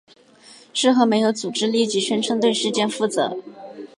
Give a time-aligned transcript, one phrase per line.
[0.73, 3.37] 事后没有组织立即宣称对事件负责。